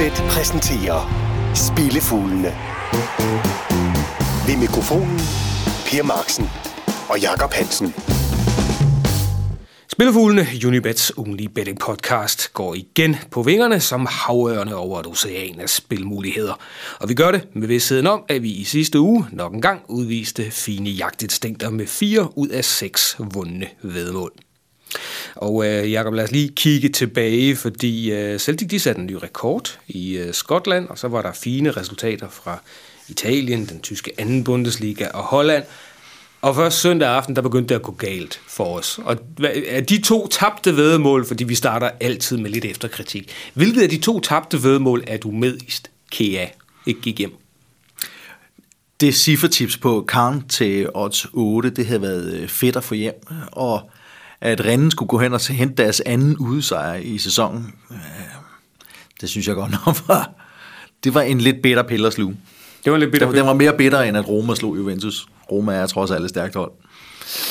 [0.00, 1.00] Unibet præsenterer
[1.54, 2.52] Spillefuglene.
[4.46, 5.18] Ved mikrofonen
[5.86, 6.44] Per Marksen
[7.08, 7.94] og Jakob Hansen.
[9.88, 15.68] Spillefuglene, Unibets ugenlige betting podcast, går igen på vingerne som havørne over et ocean af
[15.68, 16.54] spilmuligheder.
[17.00, 19.80] Og vi gør det med vidstheden om, at vi i sidste uge nok en gang
[19.88, 24.32] udviste fine jagtinstinkter med fire ud af seks vundne vedmål.
[25.34, 29.12] Og øh, Jacob, lad os lige kigge tilbage, fordi øh, Celtic de satte en ny
[29.12, 32.62] rekord i øh, Skotland, og så var der fine resultater fra
[33.08, 35.64] Italien, den tyske anden Bundesliga og Holland.
[36.42, 39.00] Og først søndag aften, der begyndte det at gå galt for os.
[39.04, 39.16] Og
[39.66, 43.32] er de to tabte vedmål, fordi vi starter altid med lidt efterkritik.
[43.54, 46.46] Hvilket af de to tabte vedmål er du medist, Kea,
[46.86, 47.32] ikke gik hjem?
[49.00, 53.14] Det ciffertips på Karn til odds 8, det havde været øh, fedt at få hjem.
[53.52, 53.90] Og
[54.40, 57.96] at Rennes skulle gå hen og hente deres anden udesejr i sæsonen, øh,
[59.20, 60.30] det synes jeg godt nok var,
[61.04, 62.36] det var en lidt bitter pille at sluge.
[62.84, 63.26] Det var lidt bitter.
[63.26, 65.26] Den, den var mere bitter, end at Roma slog Juventus.
[65.50, 66.72] Roma er trods alt et stærkt hold.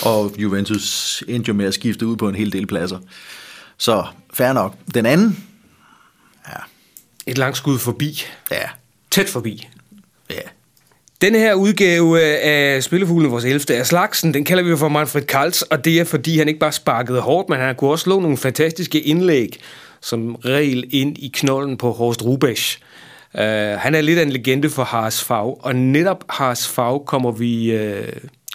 [0.04, 3.00] Og Juventus endte jo med at skifte ud på en hel del pladser.
[3.78, 4.76] Så fair nok.
[4.94, 5.46] Den anden,
[6.48, 6.60] ja.
[7.28, 8.22] Et langt skud forbi.
[8.52, 8.70] Ja.
[9.12, 9.68] Tæt forbi.
[10.30, 10.42] Ja.
[11.22, 13.78] Den her udgave øh, af Spillefuglen, vores 11.
[13.78, 16.72] af slagsen, den kalder vi for Manfred Karls, og det er fordi, han ikke bare
[16.72, 19.60] sparkede hårdt, men han kunne også slå nogle fantastiske indlæg,
[20.02, 22.80] som regel ind i knollen på Horst Rubesch.
[23.34, 23.42] Uh,
[23.78, 27.76] han er lidt af en legende for Haas Fag, og netop Haas Fag kommer vi,
[27.76, 28.08] uh,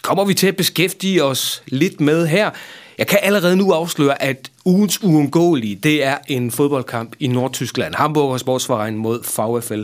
[0.03, 2.49] kommer vi til at beskæftige os lidt med her.
[2.97, 7.95] Jeg kan allerede nu afsløre, at ugens uundgåelige, det er en fodboldkamp i Nordtyskland.
[7.95, 9.83] Hamburger Sportsverein mod VfL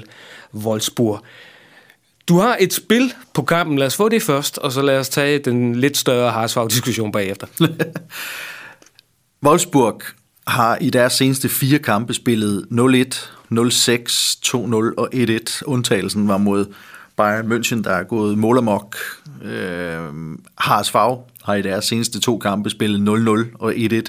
[0.54, 1.22] Wolfsburg.
[2.32, 3.78] Du har et spil på kampen.
[3.78, 7.48] Lad os få det først, og så lad os tage den lidt større Harsfag-diskussion bagefter.
[9.46, 10.02] Wolfsburg
[10.48, 12.76] har i deres seneste fire kampe spillet 0-1,
[13.52, 13.56] 0-6,
[14.46, 15.62] 2-0 og 1-1.
[15.66, 16.66] Undtagelsen var mod
[17.18, 18.96] Bayern München, der er gået målamok.
[19.44, 20.00] Øh,
[20.58, 23.10] Harsvag har i deres seneste to kampe spillet
[23.54, 24.02] 0-0 og 1-1.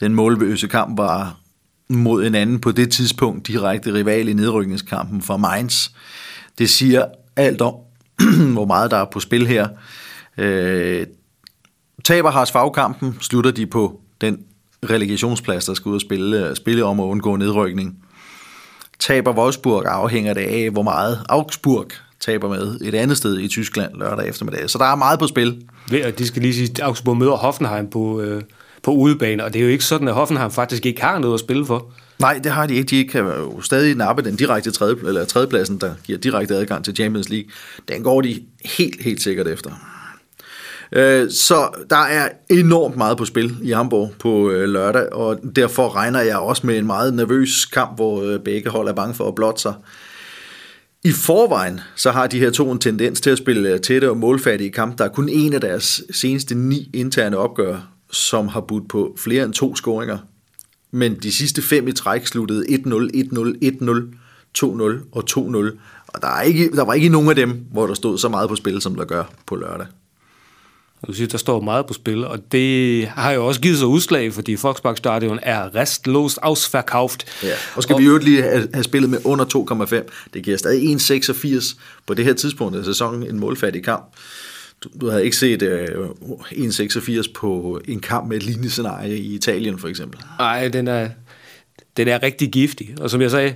[0.00, 1.36] Den målbøse kamp var
[1.88, 5.88] mod en anden på det tidspunkt direkte rival i nedrykningskampen for Mainz.
[6.58, 7.04] Det siger
[7.36, 7.74] alt om,
[8.52, 9.68] hvor meget der er på spil her.
[10.38, 11.06] Øh,
[12.04, 14.38] taber Haas fagkampen, slutter de på den
[14.90, 17.98] relegationsplads, der skal ud og spille, spille om at undgå nedrykning.
[18.98, 21.86] Taber Wolfsburg afhænger det af, hvor meget Augsburg
[22.20, 24.70] taber med et andet sted i Tyskland lørdag eftermiddag.
[24.70, 25.64] Så der er meget på spil.
[25.90, 28.42] Det, de skal lige sige, at Augsburg møder Hoffenheim på, øh,
[28.82, 31.40] på udebane, og det er jo ikke sådan, at Hoffenheim faktisk ikke har noget at
[31.40, 31.92] spille for.
[32.22, 32.90] Nej, det har de ikke.
[32.90, 36.96] De kan jo stadig nappe den direkte tredje, eller tredjepladsen, der giver direkte adgang til
[36.96, 37.50] Champions League.
[37.88, 39.70] Den går de helt, helt sikkert efter.
[40.92, 45.96] Øh, så der er enormt meget på spil i Hamburg på øh, lørdag, og derfor
[45.96, 49.28] regner jeg også med en meget nervøs kamp, hvor øh, begge hold er bange for
[49.28, 49.74] at blotte sig.
[51.04, 54.70] I forvejen så har de her to en tendens til at spille tætte og målfattige
[54.70, 54.98] kamp.
[54.98, 59.44] Der er kun en af deres seneste ni interne opgør, som har budt på flere
[59.44, 60.18] end to scoringer.
[60.92, 62.78] Men de sidste fem i træk sluttede 1-0, 1-0,
[63.64, 64.16] 1-0,
[64.58, 65.78] 2-0 og 2-0.
[66.06, 68.48] Og der, er ikke, der var ikke nogen af dem, hvor der stod så meget
[68.48, 69.86] på spil, som der gør på lørdag.
[71.06, 74.32] Du siger, der står meget på spil, og det har jo også givet sig udslag,
[74.32, 77.26] fordi Volkspark Stadion er restlost ausverkauft.
[77.42, 79.44] Ja, og skal og, vi jo lige have, have spillet med under
[80.04, 80.28] 2,5.
[80.34, 81.76] Det giver stadig 1,86
[82.06, 84.04] på det her tidspunkt af sæsonen, en målfattig kamp.
[84.84, 89.34] Du, du havde ikke set uh, 1,86 på en kamp med et lignende scenarie i
[89.34, 90.20] Italien, for eksempel.
[90.38, 91.08] Nej, den er,
[91.96, 92.94] den er rigtig giftig.
[93.00, 93.54] Og som jeg sagde,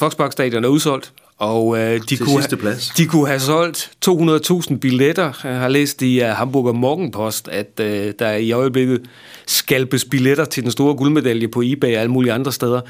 [0.00, 2.88] Volkspark Stadion er udsolgt, og øh, de, kunne ha- plads.
[2.96, 5.32] de kunne have solgt 200.000 billetter.
[5.44, 9.02] Jeg har læst i uh, Hamburger Morgenpost, at øh, der i øjeblikket
[9.46, 12.80] skalpes billetter til den store guldmedalje på eBay og alle mulige andre steder.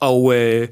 [0.00, 0.68] Og, øh,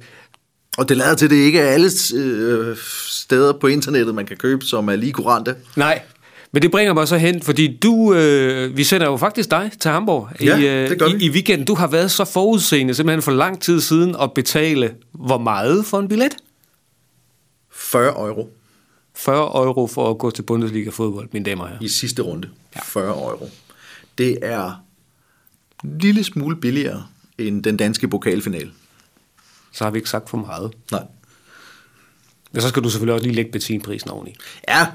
[0.79, 2.77] og det lader til, at det ikke er alle øh,
[3.09, 5.55] steder på internettet, man kan købe, som er lige kurante.
[5.77, 6.01] Nej,
[6.53, 9.91] men det bringer mig så hen, fordi du, øh, vi sender jo faktisk dig til
[9.91, 10.91] Hamburg ja, i, øh,
[11.21, 11.67] i, i weekenden.
[11.67, 15.99] Du har været så forudseende simpelthen for lang tid siden at betale hvor meget for
[15.99, 16.37] en billet?
[17.71, 18.51] 40 euro.
[19.15, 21.77] 40 euro for at gå til Bundesliga fodbold, mine damer her.
[21.81, 22.49] I sidste runde.
[22.77, 22.81] Ja.
[22.85, 23.51] 40 euro.
[24.19, 24.85] Det er
[25.85, 27.07] en lille smule billigere
[27.39, 28.71] end den danske pokalfinale.
[29.73, 30.73] Så har vi ikke sagt for meget.
[30.91, 31.03] Nej.
[32.53, 34.35] Men så skal du selvfølgelig også lige lægge benzinprisen oveni.
[34.69, 34.87] Ja,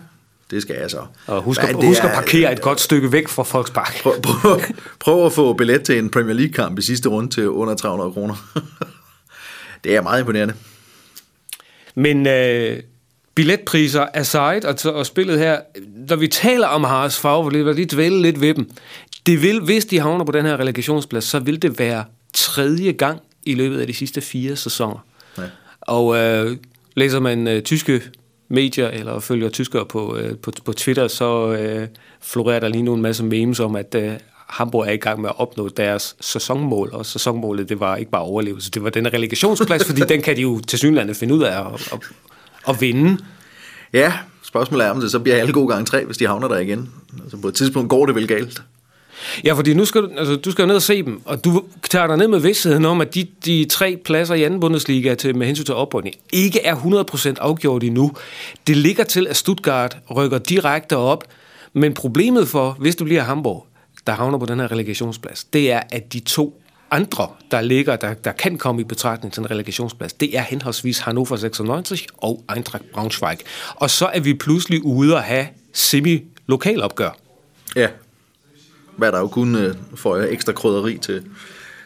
[0.51, 1.05] det skal jeg så.
[1.27, 4.01] Og husk, at, husk at parkere et godt stykke væk fra Volkspark.
[4.01, 4.61] Prøv, prøv,
[4.99, 8.35] prøv at få billet til en Premier League-kamp i sidste runde til under 300 kroner.
[9.83, 10.53] det er meget imponerende.
[11.95, 12.79] Men øh,
[13.35, 15.59] billetpriser aside, og, og spillet her,
[16.09, 18.69] når vi taler om Haas Favre, vil lige dvæle lidt ved dem.
[19.25, 23.19] Det vil, hvis de havner på den her relegationsplads, så vil det være tredje gang
[23.45, 25.05] i løbet af de sidste fire sæsoner.
[25.37, 25.43] Ja.
[25.81, 26.57] Og øh,
[26.95, 28.01] læser man øh, tyske
[28.49, 31.87] medier, eller følger tyskere på, øh, på, på Twitter, så øh,
[32.21, 34.13] florerer der lige nu en masse memes om, at øh,
[34.47, 38.21] Hamburg er i gang med at opnå deres sæsonmål, og sæsonmålet, det var ikke bare
[38.21, 41.59] overlevelse, det var den relegationsplads, fordi den kan de jo til synlande finde ud af
[41.59, 41.99] at, at,
[42.67, 43.17] at vinde.
[43.93, 44.13] Ja,
[44.43, 46.89] spørgsmålet er, om det så bliver alle gode gange tre, hvis de havner der igen.
[47.23, 48.61] Altså på et tidspunkt går det vel galt.
[49.43, 51.63] Ja, fordi nu skal du, altså, du skal jo ned og se dem, og du
[51.89, 55.35] tager dig ned med vidstheden om, at de, de tre pladser i anden Bundesliga til,
[55.35, 58.11] med hensyn til oprykning ikke er 100% afgjort endnu.
[58.67, 61.23] Det ligger til, at Stuttgart rykker direkte op,
[61.73, 63.67] men problemet for, hvis du bliver Hamburg,
[64.07, 66.61] der havner på den her relegationsplads, det er, at de to
[66.91, 70.99] andre, der ligger, der, der kan komme i betragtning til en relegationsplads, det er henholdsvis
[70.99, 73.37] Hannover 96 og Eintracht Braunschweig.
[73.75, 77.17] Og så er vi pludselig ude at have semi-lokalopgør.
[77.75, 77.87] Ja,
[78.97, 81.23] hvad der jo kun uh, får ekstra krydderi til,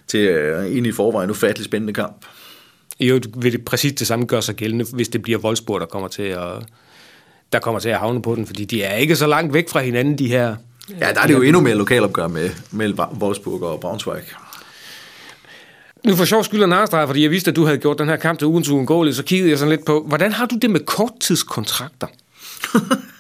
[0.08, 2.26] til uh, en i forvejen ufattelig spændende kamp.
[3.00, 6.08] Jo, vil det præcis det samme gøre sig gældende, hvis det bliver Wolfsburg, der kommer
[6.08, 6.64] til at,
[7.54, 9.80] der kommer til at havne på den, fordi de er ikke så langt væk fra
[9.80, 10.56] hinanden, de her.
[11.00, 14.24] Ja, der er det jo endnu mere lokalopgør med, med Wolfsburg og Braunschweig.
[16.06, 18.40] Nu for sjov skyld og fordi jeg vidste, at du havde gjort den her kamp
[18.40, 22.08] til ugens uundgåeligt, så kiggede jeg sådan lidt på, hvordan har du det med korttidskontrakter?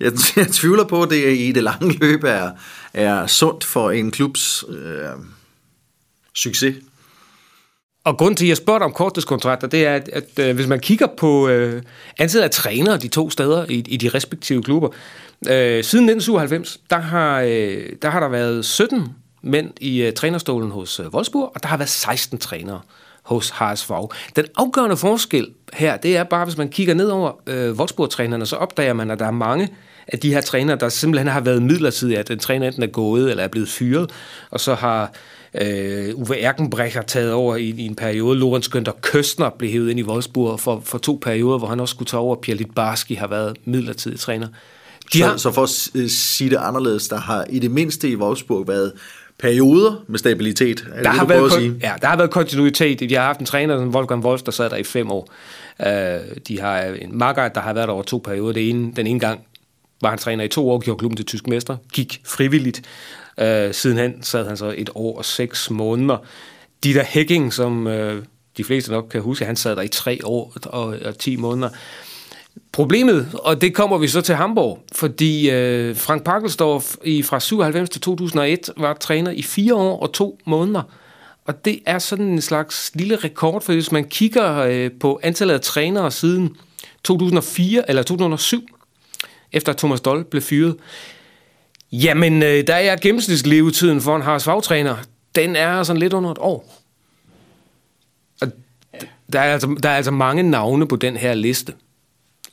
[0.00, 2.50] jeg, jeg tvivler på, at det i det lange løb er,
[2.94, 5.08] er sundt for en klubs øh,
[6.34, 6.74] succes.
[8.04, 10.66] Og grund til, at jeg spørger om korttidskontrakter, det er, at, at, at øh, hvis
[10.66, 11.82] man kigger på øh,
[12.18, 14.88] antallet af trænere de to steder i, i de respektive klubber,
[15.46, 20.70] øh, siden 1997, der har, øh, der har der været 17 mænd i øh, trænerstolen
[20.70, 22.80] hos øh, Wolfsburg, og der har været 16 trænere
[23.22, 23.92] hos HSV.
[24.36, 28.56] Den afgørende forskel her, det er bare, hvis man kigger ned over øh, Wolfsburg-trænerne, så
[28.56, 29.68] opdager man, at der er mange
[30.08, 33.30] af de her trænere, der simpelthen har været midlertidige, at den træner enten er gået
[33.30, 34.10] eller er blevet fyret,
[34.50, 35.12] og så har
[35.54, 38.38] øh, Uwe Erkenbrecher taget over i, i en periode.
[38.38, 41.92] Lorenz Günther Køstner blev hævet ind i Wolfsburg for, for to perioder, hvor han også
[41.92, 42.36] skulle tage over.
[42.36, 44.48] Pierre Litbarski har været midlertidig træner.
[45.12, 45.32] De har...
[45.32, 48.68] så, så for at øh, sige det anderledes, der har i det mindste i Wolfsburg
[48.68, 48.92] været
[49.38, 50.86] perioder med stabilitet.
[50.92, 51.74] Er der, det, har været, at sige?
[51.82, 53.00] Ja, der har været kontinuitet.
[53.00, 55.28] De har haft en træner, som Wolfgang Wolf, der sad der i fem år.
[55.80, 55.86] Uh,
[56.48, 58.52] de har en Margaret, der har været der over to perioder.
[58.52, 59.40] Det ene, den ene gang
[60.00, 62.82] var han træner i to år, gjorde klubben til tysk mester, gik frivilligt.
[63.40, 66.16] Øh, sidenhen sad han så et år og seks måneder.
[66.84, 68.24] De der Hækking, som øh,
[68.56, 71.68] de fleste nok kan huske, han sad der i tre år og, og ti måneder.
[72.72, 77.90] Problemet, og det kommer vi så til Hamburg, fordi øh, Frank Parkelsdorf i, fra 97
[77.90, 80.82] til 2001 var træner i fire år og to måneder.
[81.44, 85.54] Og det er sådan en slags lille rekord, for hvis man kigger øh, på antallet
[85.54, 86.56] af trænere siden
[87.04, 88.68] 2004 eller 2007,
[89.52, 90.76] efter Thomas Doll blev fyret,
[91.92, 94.96] jamen øh, der er gennemsnitslevetiden for en HSV-træner,
[95.34, 96.82] den er sådan lidt under et år.
[98.40, 98.48] Og
[99.32, 101.74] der er, altså, der er altså mange navne på den her liste.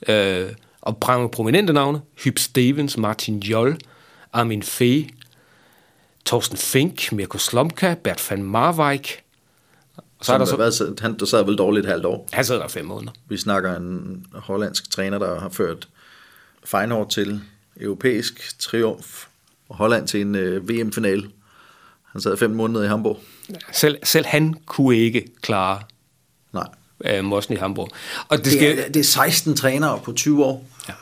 [0.08, 0.98] Øh, og
[1.32, 3.78] prominente navne, Hyp Stevens, Martin Jol,
[4.32, 5.08] Armin Fee,
[6.26, 9.22] Thorsten Fink, Mirko Slomka, Bert van Marwijk.
[9.96, 12.28] Og så er der så, hvad, han der sad vel dårligt et halvt år.
[12.32, 13.12] Han sad der fem måneder.
[13.28, 15.88] Vi snakker en hollandsk træner, der har ført
[16.64, 17.40] Feyenoord til
[17.80, 19.26] europæisk triumf,
[19.68, 21.30] og Holland til en øh, VM-finale.
[22.12, 23.20] Han sad fem måneder i Hamburg.
[23.72, 25.82] Selv, selv han kunne ikke klare
[26.52, 26.68] Nej
[27.00, 27.88] af Mossen i Hamburg.
[28.28, 28.78] Og det, det, skal...
[28.78, 30.66] er, det er 16 trænere på 20 år.
[30.88, 30.94] Ja.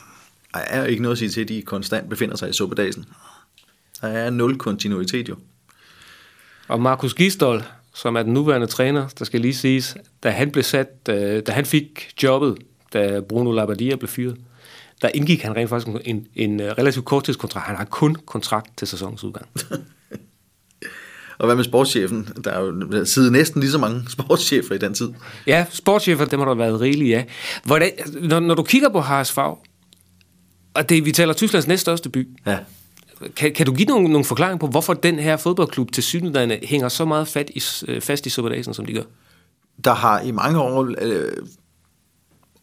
[0.53, 3.05] Der er ikke noget at sige til, at de konstant befinder sig i suppedagen.
[4.01, 5.35] Der er nul kontinuitet jo.
[6.67, 10.63] Og Markus Gistol, som er den nuværende træner, der skal lige siges, da han blev
[10.63, 12.57] sat, da, da han fik jobbet,
[12.93, 14.37] da Bruno Labbadia blev fyret,
[15.03, 17.67] der indgik han rent faktisk en, en relativt korttidskontrakt.
[17.67, 19.47] Han har kun kontrakt til sæsonens udgang.
[21.37, 22.29] Og hvad med sportschefen?
[22.43, 25.09] Der er jo siddet næsten lige så mange sportschefer i den tid.
[25.47, 27.23] Ja, sportschefer, dem har der været rigeligt, ja.
[27.63, 27.91] Hvordan,
[28.21, 29.37] når, når du kigger på HSV,
[30.73, 32.57] og det, vi taler Tysklands næststørste by, ja.
[33.35, 36.89] kan, kan du give nogle, nogle forklaringer på, hvorfor den her fodboldklub til synligheden hænger
[36.89, 39.03] så meget fat i, øh, fast i Superdagen, som de gør?
[39.83, 41.31] Der har i mange år øh,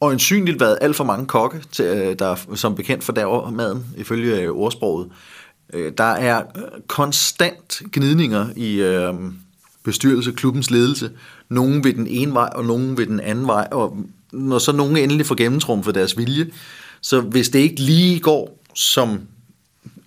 [0.00, 4.50] øjensynligt været alt for mange kokke, til, øh, der som bekendt for maden, ifølge øh,
[4.50, 5.08] ordsproget.
[5.72, 9.14] Øh, der er øh, konstant gnidninger i øh,
[9.84, 11.10] bestyrelse, klubbens ledelse.
[11.48, 13.68] Nogen ved den ene vej, og nogen ved den anden vej.
[13.70, 13.96] Og
[14.32, 16.50] når så nogen endelig får gennemtrumfet deres vilje,
[17.00, 19.20] så hvis det ikke lige går, som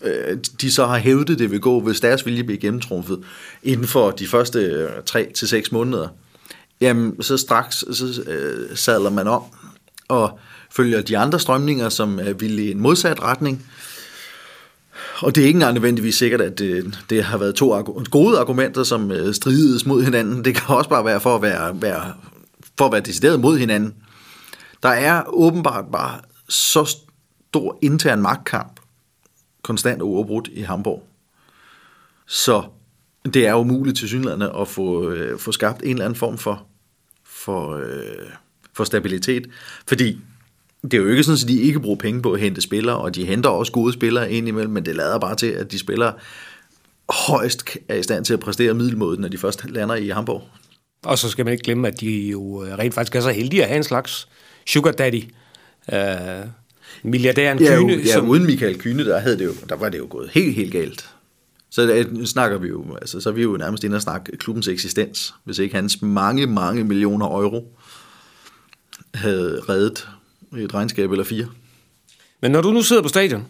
[0.03, 3.19] øh, de så har hævdet det vil gå, hvis deres vilje bliver gennemtrumfet
[3.63, 6.07] inden for de første øh, 3 til seks måneder,
[6.81, 9.43] jamen så straks så, øh, sadler man om
[10.07, 10.39] og
[10.72, 13.65] følger de andre strømninger, som er villige i en modsat retning,
[15.22, 18.83] og det er ikke engang nødvendigvis sikkert, at det, det har været to gode argumenter,
[18.83, 20.45] som øh, strides mod hinanden.
[20.45, 22.13] Det kan også bare være for at være, være
[22.77, 23.95] for at være decideret mod hinanden.
[24.83, 26.19] Der er åbenbart bare
[26.50, 26.95] så
[27.50, 28.79] stor intern magtkamp,
[29.63, 31.03] konstant og uafbrudt i Hamburg.
[32.27, 32.63] Så
[33.33, 36.65] det er umuligt til synligheden at få, øh, få skabt en eller anden form for,
[37.25, 38.29] for, øh,
[38.74, 39.48] for stabilitet.
[39.88, 40.18] Fordi
[40.84, 43.15] det er jo ikke sådan, at de ikke bruger penge på at hente spillere, og
[43.15, 46.13] de henter også gode spillere ind imellem, men det lader bare til, at de spillere
[47.10, 50.44] højst er i stand til at præstere middelmåden, når de først lander i Hamburg.
[51.03, 53.62] Og så skal man ikke glemme, at de jo øh, rent faktisk er så heldige
[53.62, 54.27] at have en slags
[54.68, 55.24] sugar daddy.
[55.94, 55.98] Uh,
[57.03, 57.94] milliardæren ja, Kyne.
[57.94, 58.30] Ja, som...
[58.30, 61.10] uden Michael Kyne, der, havde det jo, der var det jo gået helt, helt galt.
[61.70, 64.68] Så det, snakker vi jo, altså, så er vi jo nærmest inde og snakke klubbens
[64.68, 67.77] eksistens, hvis ikke hans mange, mange millioner euro
[69.13, 70.10] havde reddet
[70.58, 71.46] et regnskab eller fire.
[72.41, 73.46] Men når du nu sidder på stadion,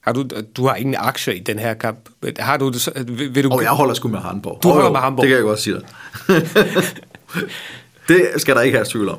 [0.00, 0.24] har du,
[0.56, 2.08] du har ingen aktier i den her kamp.
[2.38, 2.72] Har du,
[3.06, 3.50] vil, vil du...
[3.50, 4.58] Og jeg holder sgu med Hamburg.
[4.62, 5.22] Du holder med Hamburg.
[5.22, 5.86] Det kan jeg godt sige dig.
[8.08, 9.18] det skal der ikke have tvivl om.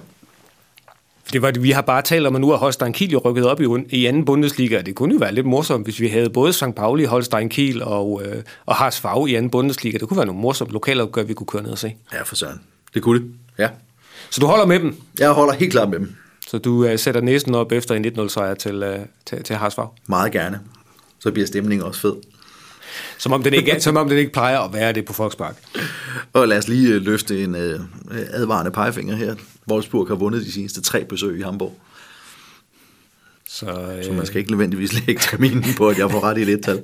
[1.34, 3.62] Det var, vi har bare talt om, at nu er Holstein Kiel jo rykket op
[3.62, 4.82] i, i anden Bundesliga.
[4.82, 6.75] Det kunne jo være lidt morsomt, hvis vi havde både St.
[6.75, 9.98] Pauli, Holstein Kiel og, øh, og Haas Fag i anden Bundesliga.
[9.98, 11.96] Det kunne være nogle morsomme lokalopgør, vi kunne køre ned og se.
[12.13, 12.62] Ja, for søren.
[12.94, 13.70] Det kunne det, ja.
[14.36, 14.96] Så du holder med dem?
[15.20, 16.15] Jeg holder helt klart med dem.
[16.48, 19.88] Så du uh, sætter næsten op efter en 1-0-sejr til, uh, til, til Haas Fag?
[20.08, 20.60] Meget gerne.
[21.20, 22.13] Så bliver stemningen også fed.
[23.18, 25.56] Som om den ikke, som om den ikke plejer at være det på Volkspark.
[26.34, 27.82] Og lad os lige øh, løfte en uh,
[28.30, 29.36] advarende pegefinger her.
[29.72, 31.74] Wolfsburg har vundet de seneste tre besøg i Hamburg.
[33.59, 34.05] Så, øh...
[34.05, 36.75] så man skal ikke nødvendigvis lægge terminen på, at jeg får ret i lidt tal.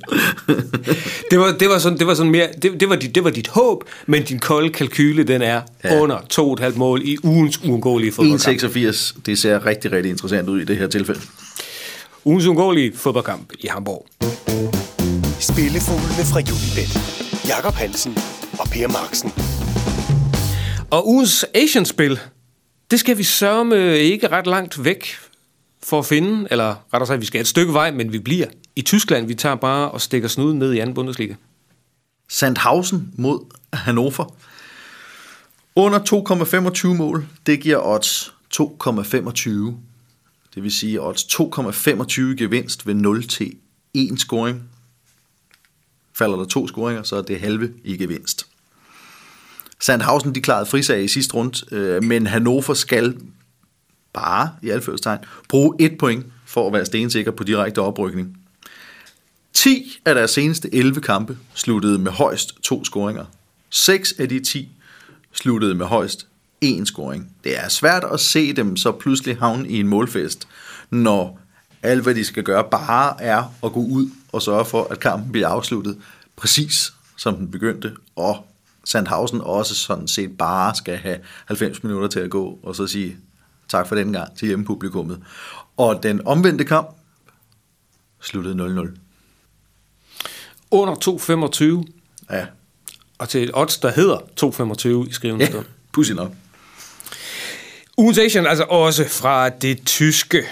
[1.31, 3.29] det, var, det, var sådan, det var sådan mere, det, det, var dit, det var
[3.29, 5.99] dit håb, men din kolde kalkyle, den er ja.
[5.99, 8.63] under 2,5 mål i ugens uundgåelige fodboldkamp.
[8.63, 11.21] 1,86, det ser rigtig, rigtig interessant ud i det her tilfælde.
[12.25, 14.07] Ugens uundgåelige fodboldkamp i Hamburg.
[15.39, 16.91] Spillefuglene fra Julibet.
[17.47, 18.17] Jakob Hansen
[18.59, 19.31] og Per Marksen.
[20.89, 22.19] Og ugens Asian-spil,
[22.91, 25.05] det skal vi sørge ikke ret langt væk
[25.83, 28.81] for at finde, eller rettere sagt, vi skal et stykke vej, men vi bliver i
[28.81, 29.27] Tyskland.
[29.27, 31.35] Vi tager bare og stikker snuden ned i anden Bundesliga.
[32.29, 33.39] Sandhausen mod
[33.73, 34.35] Hannover.
[35.75, 39.49] Under 2,25 mål, det giver odds 2,25.
[40.55, 43.53] Det vil sige odds 2,25 gevinst ved 0 til
[43.93, 44.63] 1 scoring.
[46.13, 48.47] Falder der to scoringer, så er det halve i gevinst.
[49.79, 53.17] Sandhausen de klarede frisag i sidste runde, øh, men Hannover skal
[54.13, 58.37] bare, i alførstegn, bruge et point for at være stensikker på direkte oprykning.
[59.53, 63.25] 10 af deres seneste 11 kampe sluttede med højst to scoringer.
[63.69, 64.69] 6 af de 10
[65.33, 66.27] sluttede med højst
[66.65, 67.29] én scoring.
[67.43, 70.47] Det er svært at se dem så pludselig havne i en målfest,
[70.89, 71.39] når
[71.83, 75.31] alt hvad de skal gøre bare er at gå ud og sørge for, at kampen
[75.31, 75.97] bliver afsluttet
[76.35, 78.45] præcis som den begyndte, og
[78.85, 83.17] Sandhausen også sådan set bare skal have 90 minutter til at gå, og så sige,
[83.71, 85.19] Tak for den gang til hjemmepublikummet.
[85.77, 86.87] Og den omvendte kamp
[88.21, 88.97] sluttede 0-0.
[90.71, 90.95] Under
[92.29, 92.35] 2,25.
[92.35, 92.45] Ja.
[93.17, 94.17] Og til et odds, der hedder
[95.05, 95.51] 2,25 i skrivende ja,
[95.93, 96.31] pudsigt nok.
[97.97, 100.43] Ugens Asian, altså også fra det tyske.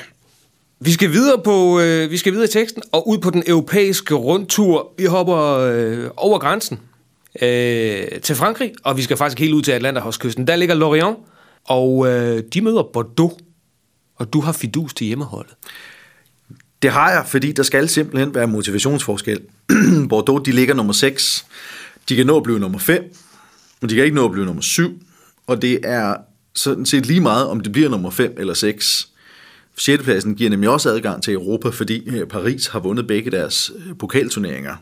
[0.79, 4.15] Vi skal videre på, øh, vi skal videre i teksten og ud på den europæiske
[4.15, 4.91] rundtur.
[4.97, 6.79] Vi hopper øh, over grænsen
[7.41, 10.47] øh, til Frankrig, og vi skal faktisk helt ud til Atlanterhavskysten.
[10.47, 11.17] Der ligger Lorient,
[11.65, 13.33] og øh, de møder Bordeaux,
[14.15, 15.53] og du har fidus til hjemmeholdet.
[16.81, 19.41] Det har jeg, fordi der skal simpelthen være motivationsforskel.
[20.09, 21.45] Bordeaux, de ligger nummer 6.
[22.09, 23.13] De kan nå at blive nummer 5,
[23.81, 25.01] men de kan ikke nå at blive nummer 7.
[25.47, 26.15] Og det er
[26.55, 29.09] sådan set lige meget, om det bliver nummer 5 eller 6.
[29.77, 30.03] 6.
[30.03, 33.97] pladsen giver nemlig også adgang til Europa, fordi øh, Paris har vundet begge deres øh,
[33.97, 34.75] pokalturneringer.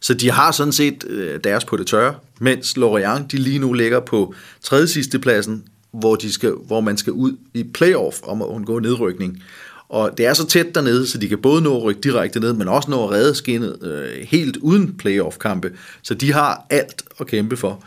[0.00, 3.72] Så de har sådan set øh, deres på det tørre, mens Lorient de lige nu
[3.72, 8.42] ligger på tredje sidste pladsen hvor, de skal, hvor man skal ud i playoff om
[8.42, 9.42] at undgå nedrykning.
[9.88, 12.52] Og det er så tæt dernede, så de kan både nå at rykke direkte ned,
[12.52, 15.72] men også nå at redde skinnet øh, helt uden playoff-kampe.
[16.02, 17.84] Så de har alt at kæmpe for.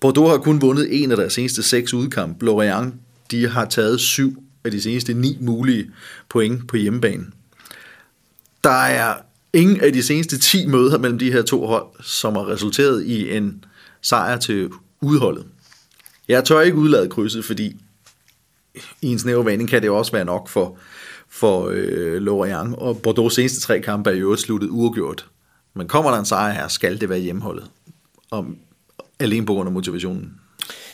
[0.00, 2.42] Bordeaux har kun vundet en af deres seneste seks udkamp.
[2.42, 2.94] Lorient,
[3.30, 5.90] de har taget syv af de seneste ni mulige
[6.28, 7.26] point på hjemmebane.
[8.64, 9.14] Der er
[9.52, 13.36] ingen af de seneste 10 møder mellem de her to hold, som har resulteret i
[13.36, 13.64] en
[14.02, 14.70] sejr til
[15.00, 15.44] udholdet.
[16.32, 17.76] Jeg tør ikke udlade krydset, fordi
[19.02, 20.76] i en snæver vending kan det jo også være nok for,
[21.28, 22.74] for øh, Lorient.
[22.78, 25.26] Og Bordeaux seneste tre kampe er jo sluttet uafgjort.
[25.74, 27.64] Men kommer der en sejr her, skal det være hjemmeholdet.
[28.30, 28.46] Og
[29.20, 30.32] alene på grund af motivationen.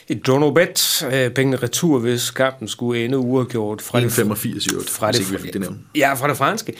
[0.07, 3.81] Et Dono Bet, øh, pengene retur, hvis kampen skulle ende uafgjort.
[3.81, 5.77] Fra 1,85 i øvrigt, fra det, vi det nævnt.
[5.95, 6.73] Ja, fra det franske.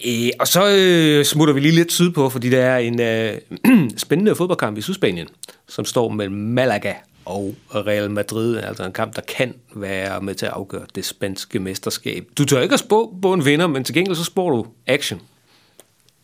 [0.00, 3.90] E, og så øh, smutter vi lige lidt syd på, fordi der er en øh,
[3.96, 5.28] spændende fodboldkamp i Sydspanien,
[5.68, 6.92] som står mellem Malaga
[7.26, 11.58] og Real Madrid, altså en kamp, der kan være med til at afgøre det spanske
[11.58, 12.28] mesterskab.
[12.38, 15.20] Du tør ikke at spå på en vinder, men til gengæld så spår du action.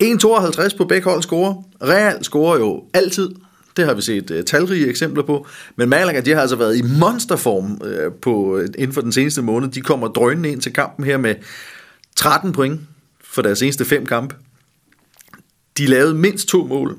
[0.03, 1.63] 1,52 på begge hold scorer.
[1.83, 3.31] Real scorer jo altid.
[3.77, 5.47] Det har vi set uh, talrige eksempler på.
[5.77, 9.69] Men Malaga, de har altså været i monsterform uh, på, inden for den seneste måned.
[9.69, 11.35] De kommer drønende ind til kampen her med
[12.17, 12.81] 13 point
[13.21, 14.35] for deres seneste fem kampe.
[15.79, 16.99] De lavede mindst to mål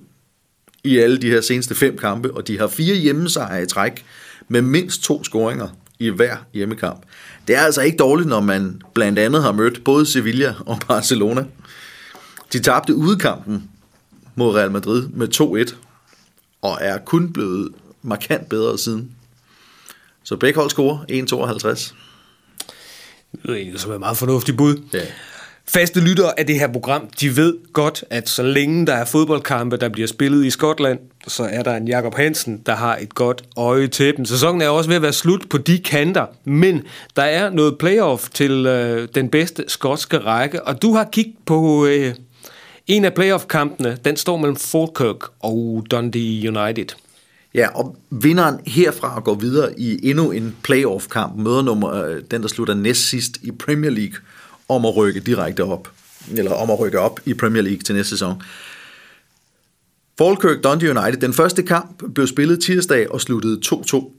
[0.84, 4.06] i alle de her seneste fem kampe, og de har fire hjemmesejre i træk
[4.48, 5.68] med mindst to scoringer
[6.00, 7.02] i hver hjemmekamp.
[7.48, 11.46] Det er altså ikke dårligt, når man blandt andet har mødt både Sevilla og Barcelona.
[12.54, 13.70] De tabte udkampen
[14.36, 15.28] mod Real Madrid med
[15.72, 15.76] 2-1,
[16.62, 17.70] og er kun blevet
[18.02, 19.12] markant bedre siden.
[20.24, 21.94] Så begge hold scorer 1-52.
[23.48, 24.82] Det er som et meget fornuftigt bud.
[24.94, 25.06] Ja.
[25.68, 29.78] Faste lyttere af det her program, de ved godt, at så længe der er fodboldkampe,
[29.78, 33.44] der bliver spillet i Skotland, så er der en Jakob Hansen, der har et godt
[33.58, 34.26] øje til dem.
[34.26, 36.84] Sæsonen er også ved at være slut på de kanter, men
[37.16, 41.86] der er noget playoff til øh, den bedste skotske række, og du har kigget på
[41.86, 42.14] øh,
[42.88, 43.98] en af playoff-kampene.
[44.06, 46.88] Den står mellem Falkirk og Dundee United.
[47.56, 52.48] Ja, og vinderen herfra går videre i endnu en playoff-kamp, møder nummer, øh, den der
[52.48, 54.16] slutter næst sidst i Premier League,
[54.68, 55.92] om at rykke direkte op,
[56.32, 58.42] eller om at rykke op i Premier League til næste sæson.
[60.18, 64.12] Falkirk Dundee United, den første kamp blev spillet tirsdag og sluttede 2-2.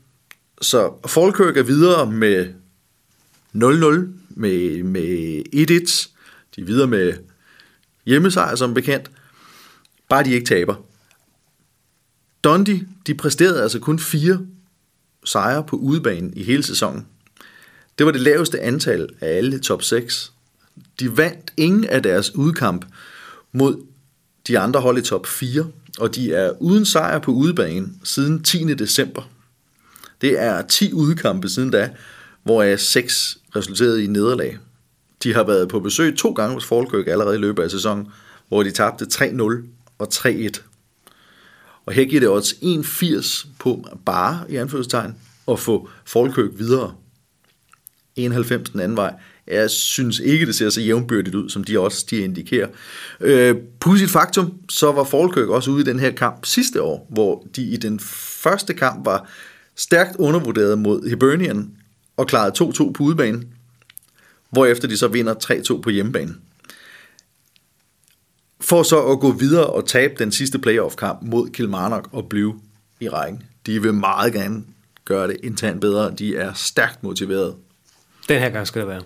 [0.60, 2.46] Så Falkirk er videre med
[3.54, 3.60] 0-0,
[4.30, 6.08] med, med 1-1.
[6.56, 7.12] De er videre med
[8.06, 9.10] hjemmesejr som bekendt.
[10.08, 10.74] Bare de ikke taber.
[12.44, 14.40] Dundee, de præsterede altså kun fire
[15.24, 17.06] sejre på udebanen i hele sæsonen.
[17.98, 20.33] Det var det laveste antal af alle top 6.
[21.00, 22.84] De vandt ingen af deres udkamp
[23.52, 23.86] mod
[24.46, 25.66] de andre hold i top 4,
[25.98, 28.74] og de er uden sejr på udebanen siden 10.
[28.74, 29.22] december.
[30.20, 31.90] Det er 10 udkampe siden da,
[32.42, 34.58] hvoraf 6 resulterede i nederlag.
[35.22, 38.08] De har været på besøg to gange hos Falkirk allerede i løbet af sæsonen,
[38.48, 39.42] hvor de tabte 3-0
[39.98, 40.48] og 3-1.
[41.86, 45.14] Og her giver det odds 1,80 på bare i anførselstegn
[45.48, 46.94] at få Falkirk videre.
[48.16, 49.14] 91 den anden vej.
[49.46, 52.68] Jeg synes ikke, det ser så jævnbyrdigt ud, som de også de indikerer.
[53.20, 57.46] Øh, Pudsigt faktum, så var Falkirk også ude i den her kamp sidste år, hvor
[57.56, 59.28] de i den første kamp var
[59.76, 61.70] stærkt undervurderet mod Hibernian
[62.16, 63.42] og klarede 2-2 på udebane,
[64.50, 65.34] hvorefter de så vinder
[65.78, 66.34] 3-2 på hjemmebane.
[68.60, 72.60] For så at gå videre og tabe den sidste playoff-kamp mod Kilmarnock og blive
[73.00, 73.42] i rækken.
[73.66, 74.64] De vil meget gerne
[75.04, 76.14] gøre det internt bedre.
[76.18, 77.54] De er stærkt motiveret.
[78.28, 79.02] Den her gang skal det være.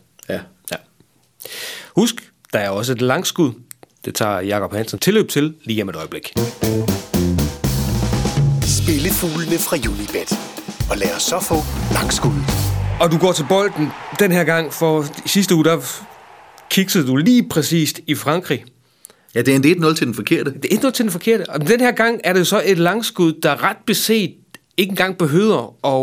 [1.97, 2.15] Husk,
[2.53, 3.53] der er også et langskud.
[4.05, 6.33] Det tager Jakob Hansen tilløb til lige om et øjeblik.
[8.63, 10.39] Spillefuglene fra Unibet.
[10.91, 11.55] Og lad os så få
[11.93, 12.31] langskud.
[13.01, 16.03] Og du går til bolden den her gang, for sidste uge, der
[16.71, 18.65] kiksede du lige præcist i Frankrig.
[19.35, 20.53] Ja, det er en 1-0 til den forkerte.
[20.53, 21.51] Det er ikke noget til den forkerte.
[21.51, 24.35] Og den her gang er det så et langskud, der ret beset
[24.77, 26.01] ikke engang behøver at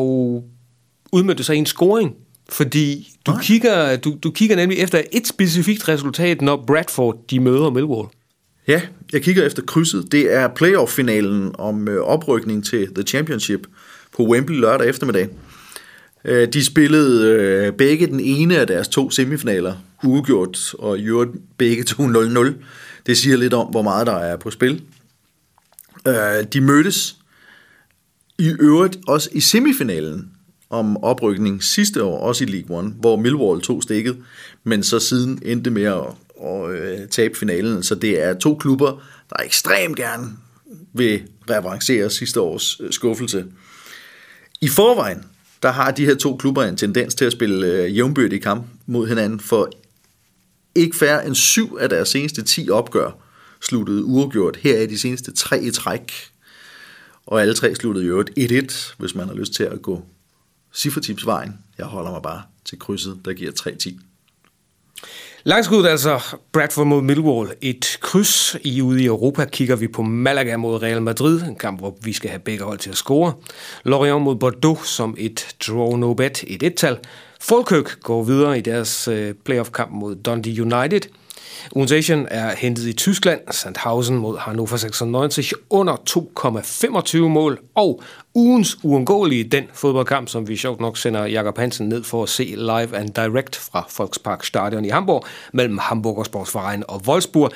[1.12, 2.12] udmønte sig i en scoring.
[2.50, 7.70] Fordi du kigger, du, du kigger nemlig efter et specifikt resultat, når Bradford de møder
[7.70, 8.08] Millwall.
[8.68, 8.82] Ja,
[9.14, 10.12] jeg kigger efter krydset.
[10.12, 13.68] Det er playoff-finalen om øh, oprykning til The Championship
[14.18, 15.30] på Wembley lørdag eftermiddag.
[16.26, 21.32] Øh, De spillede øh, begge den ene af deres to semifinaler, uafgjort, og i øvrigt
[21.58, 22.54] begge to 0-0.
[23.06, 24.82] Det siger lidt om, hvor meget der er på spil.
[26.08, 26.14] Øh,
[26.54, 27.16] De mødtes
[28.40, 30.32] i øvrigt også i semifinalen
[30.70, 34.18] om oprykning sidste år, også i League One, hvor Millwall tog stikket,
[34.64, 36.04] men så siden endte med at,
[36.44, 37.84] at at tabe finalen.
[37.84, 40.32] Så det er to klubber, der ekstremt gerne
[40.94, 43.46] vil revancere sidste års øh, skuffelse.
[44.62, 45.24] I forvejen,
[45.64, 49.08] der har de her to klubber en tendens til at spille øh, jævnbyrdige kamp mod
[49.08, 49.70] hinanden, for
[50.76, 53.12] ikke færre end syv af deres seneste 10 opgør
[53.62, 54.58] sluttede uafgjort.
[54.58, 56.14] Her er de seneste tre i træk,
[57.26, 60.06] og alle tre sluttede i øvrigt 1-1, hvis man har lyst til at gå
[60.76, 61.60] cifretipsvejen.
[61.78, 64.00] Jeg holder mig bare til krydset, der giver 3-10.
[65.44, 66.20] Langskud altså
[66.52, 67.52] Bradford mod Millwall.
[67.62, 71.42] Et kryds i ude i Europa kigger vi på Malaga mod Real Madrid.
[71.42, 73.34] En kamp, hvor vi skal have begge hold til at score.
[73.84, 76.98] Lorient mod Bordeaux som et draw no bet, et et-tal.
[77.42, 81.02] Falkirk går videre i deres øh, playoff-kamp mod Dundee United.
[81.76, 83.40] Ugens Asian er hentet i Tyskland.
[83.52, 85.96] Sandhausen mod Hannover 96 under
[87.16, 87.60] 2,25 mål.
[87.76, 88.02] Og
[88.34, 92.44] ugens uundgåelige den fodboldkamp, som vi sjovt nok sender Jakob Hansen ned for at se
[92.44, 97.52] live and direct fra Volkspark Stadion i Hamburg mellem Hamburger Sportsverein og Wolfsburg.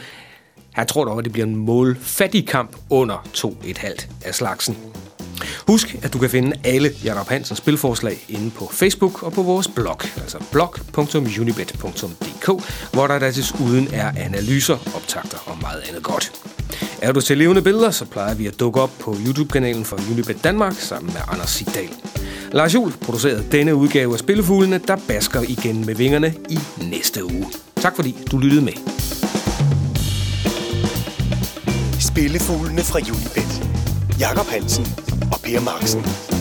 [0.72, 4.78] Han tror dog, at det bliver en målfattig kamp under 2,5 af slagsen.
[5.68, 9.68] Husk, at du kan finde alle Jakob Hansens spilforslag inde på Facebook og på vores
[9.68, 12.29] blog, altså blog.unibet.dk,
[12.91, 16.32] hvor der desuden er analyser, optagter og meget andet godt.
[17.02, 20.43] Er du til levende billeder, så plejer vi at dukke op på YouTube-kanalen for Unibet
[20.43, 21.89] Danmark sammen med Anders Sigdal.
[22.52, 27.45] Lars Juhl producerede denne udgave af Spillefuglene, der basker igen med vingerne i næste uge.
[27.75, 28.73] Tak fordi du lyttede med.
[31.99, 33.69] Spillefuglene fra Unibet.
[34.19, 34.88] Jakob Hansen
[35.32, 36.38] og Per Marksen.